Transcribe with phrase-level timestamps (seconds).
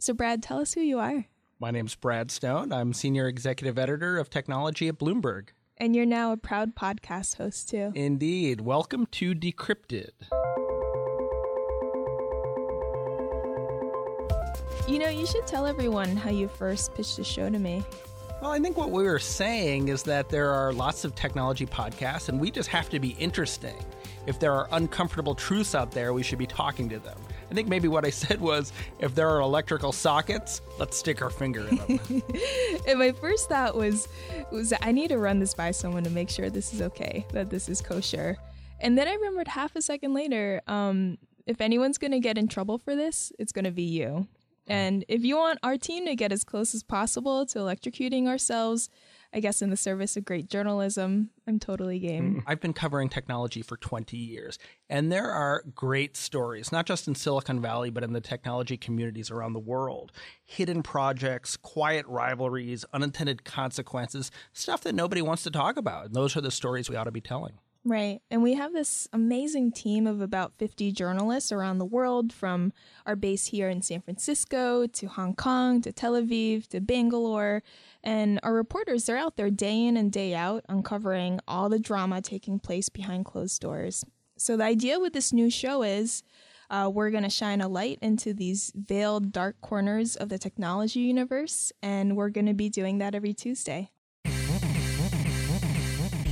[0.00, 1.24] So, Brad, tell us who you are.
[1.58, 2.72] My name's Brad Stone.
[2.72, 5.48] I'm Senior Executive Editor of Technology at Bloomberg.
[5.76, 7.90] And you're now a proud podcast host, too.
[7.96, 8.60] Indeed.
[8.60, 10.10] Welcome to Decrypted.
[14.86, 17.82] You know, you should tell everyone how you first pitched the show to me.
[18.40, 22.28] Well, I think what we were saying is that there are lots of technology podcasts,
[22.28, 23.74] and we just have to be interesting.
[24.28, 27.18] If there are uncomfortable truths out there, we should be talking to them.
[27.50, 31.30] I think maybe what I said was if there are electrical sockets, let's stick our
[31.30, 32.00] finger in them.
[32.86, 34.08] and my first thought was
[34.50, 37.50] was I need to run this by someone to make sure this is okay, that
[37.50, 38.36] this is kosher.
[38.80, 42.46] And then I remembered half a second later, um, if anyone's going to get in
[42.46, 44.28] trouble for this, it's going to be you.
[44.68, 44.74] Mm.
[44.74, 48.88] And if you want our team to get as close as possible to electrocuting ourselves,
[49.32, 52.42] I guess in the service of great journalism, I'm totally game.
[52.46, 57.14] I've been covering technology for 20 years, and there are great stories, not just in
[57.14, 60.12] Silicon Valley, but in the technology communities around the world.
[60.44, 66.06] Hidden projects, quiet rivalries, unintended consequences, stuff that nobody wants to talk about.
[66.06, 67.58] And those are the stories we ought to be telling.
[67.88, 68.20] Right.
[68.30, 72.74] And we have this amazing team of about 50 journalists around the world from
[73.06, 77.62] our base here in San Francisco to Hong Kong to Tel Aviv to Bangalore.
[78.04, 82.20] And our reporters, they're out there day in and day out uncovering all the drama
[82.20, 84.04] taking place behind closed doors.
[84.36, 86.22] So the idea with this new show is
[86.68, 91.00] uh, we're going to shine a light into these veiled dark corners of the technology
[91.00, 93.90] universe, and we're going to be doing that every Tuesday.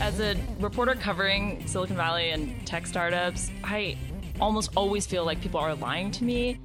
[0.00, 3.98] As a reporter covering Silicon Valley and tech startups, I
[4.40, 6.60] almost always feel like people are lying to me.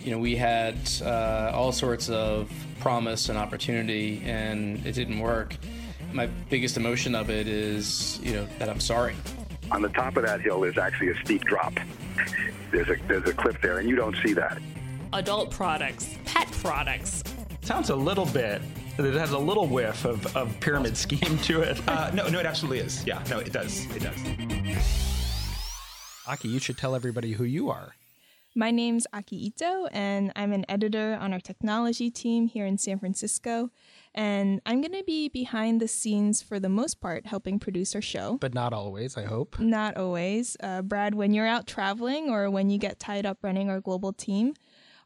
[0.00, 2.50] You know, we had uh, all sorts of
[2.80, 5.54] promise and opportunity, and it didn't work.
[6.12, 9.14] My biggest emotion of it is, you know, that I'm sorry.
[9.70, 11.74] On the top of that hill is actually a steep drop.
[12.70, 14.62] There's a there's a cliff there, and you don't see that.
[15.12, 17.22] Adult products, pet products.
[17.60, 18.62] Sounds a little bit
[19.04, 21.80] it has a little whiff of, of pyramid scheme to it.
[21.88, 23.04] Uh, no, no, it absolutely is.
[23.06, 23.86] Yeah, no, it does.
[23.96, 24.22] It does.
[26.26, 27.94] Aki, you should tell everybody who you are.
[28.54, 32.98] My name's Aki Ito, and I'm an editor on our technology team here in San
[32.98, 33.70] Francisco.
[34.14, 38.02] And I'm going to be behind the scenes for the most part, helping produce our
[38.02, 38.36] show.
[38.40, 39.58] But not always, I hope.
[39.58, 40.56] Not always.
[40.60, 44.12] Uh, Brad, when you're out traveling or when you get tied up running our global
[44.12, 44.54] team,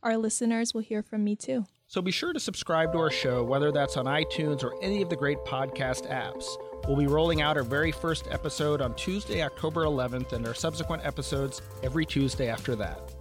[0.03, 1.67] our listeners will hear from me too.
[1.93, 5.11] So be sure to subscribe to our show, whether that's on iTunes or any of
[5.11, 6.47] the great podcast apps.
[6.89, 11.05] We'll be rolling out our very first episode on Tuesday, October 11th, and our subsequent
[11.05, 13.13] episodes every Tuesday after that.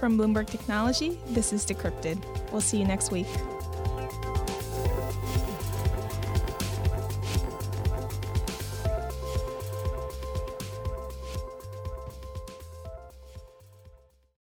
[0.00, 2.20] From Bloomberg Technology, this is Decrypted.
[2.50, 3.28] We'll see you next week.